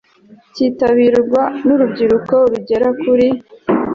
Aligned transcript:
cyitabirwa 0.53 1.41
n 1.65 1.67
urubyiruko 1.73 2.35
rugera 2.51 2.87
kuri 3.01 3.27